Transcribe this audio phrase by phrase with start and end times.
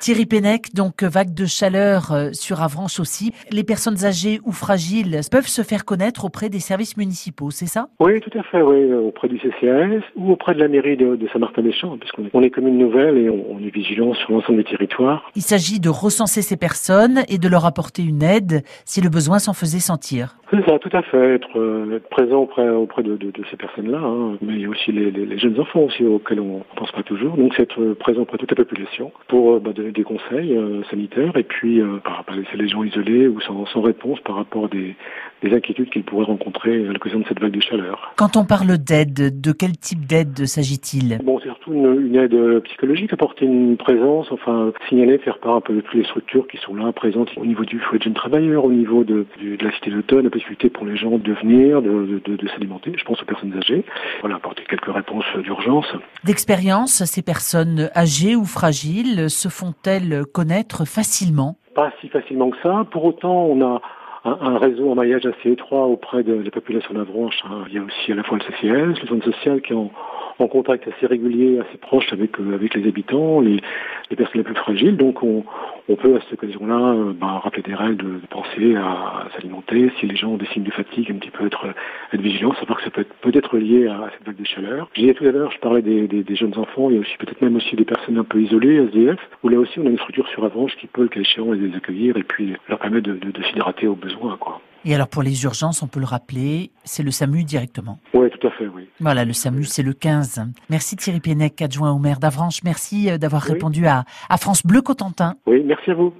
[0.00, 3.32] Thierry Pennec, donc vague de chaleur euh, sur Avranches aussi.
[3.50, 7.88] Les personnes âgées ou fragiles peuvent se faire connaître auprès des services municipaux, c'est ça?
[7.98, 11.28] Oui, tout à fait, oui, auprès du CCAS ou auprès de la mairie de, de
[11.32, 14.70] Saint-Martin-des-Champs, puisqu'on est, on est commune nouvelle et on, on est vigilant sur l'ensemble des
[14.70, 15.28] territoires.
[15.34, 19.40] Il s'agit de recenser ces personnes et de leur apporter une aide si le besoin
[19.40, 20.36] s'en faisait sentir.
[20.50, 23.56] C'est ça, tout à fait, être, euh, être présent auprès, auprès de, de, de ces
[23.58, 24.38] personnes-là, hein.
[24.40, 26.90] mais il y a aussi les, les, les, jeunes enfants aussi auxquels on ne pense
[26.92, 29.92] pas toujours, donc c'est être présent auprès de toute la population pour euh, bah, donner
[29.92, 33.40] des conseils euh, sanitaires et puis euh, par rapport à laisser les gens isolés ou
[33.40, 34.96] sans, sans réponse par rapport à des,
[35.42, 38.12] des inquiétudes qu'ils pourraient rencontrer à l'occasion de cette vague de chaleur.
[38.16, 41.18] Quand on parle d'aide, de quel type d'aide s'agit-il?
[41.24, 45.60] Bon, c'est surtout une, une, aide psychologique, apporter une présence, enfin signaler, faire part un
[45.60, 48.14] peu de toutes les structures qui sont là, présentes au niveau du foyer de jeunes
[48.14, 51.32] travailleurs, au niveau de, de, de la cité d'automne, la possibilité pour les gens de
[51.32, 53.84] venir, de, de, s'alimenter, je pense aux personnes âgées.
[54.20, 55.86] Voilà, apporter quelques réponses d'urgence.
[56.24, 61.56] D'expérience, ces personnes âgées ou fragiles se font-elles connaître facilement?
[61.74, 62.84] Pas si facilement que ça.
[62.90, 63.80] Pour autant, on a
[64.24, 67.42] un, réseau, un maillage assez étroit auprès de la population d'Avranches.
[67.44, 67.64] Hein.
[67.68, 69.76] Il y a aussi à la fois le CCS, le centre social qui est
[70.38, 73.60] en, contact assez régulier, assez proche avec euh, avec les habitants, les,
[74.10, 74.96] les personnes les plus fragiles.
[74.96, 75.44] Donc on,
[75.88, 79.28] on peut à cette occasion-là euh, bah, rappeler des règles de, de penser à, à
[79.34, 79.90] s'alimenter.
[80.00, 81.66] Si les gens ont des signes de fatigue, un petit peu être
[82.12, 84.90] être vigilant, savoir que ça peut être peut-être lié à, à cette vague de chaleur.
[84.94, 87.16] J'ai tout à l'heure, je parlais des, des, des, jeunes enfants, il y a aussi
[87.18, 89.98] peut-être même aussi des personnes un peu isolées, SDF, où là aussi on a une
[89.98, 93.14] structure sur Avranches qui peut, le cas échéant, les accueillir et puis leur permettre de,
[93.14, 94.60] de, de s'hydrater au besoin, quoi.
[94.84, 97.98] Et alors pour les urgences, on peut le rappeler, c'est le SAMU directement.
[98.14, 98.88] Oui, tout à fait, oui.
[99.00, 100.42] Voilà, le SAMU, c'est le 15.
[100.70, 102.62] Merci Thierry Pennec, adjoint au maire d'Avranches.
[102.64, 103.54] Merci euh, d'avoir oui.
[103.54, 105.34] répondu à, à France Bleu Cotentin.
[105.46, 106.12] Oui, merci à vous.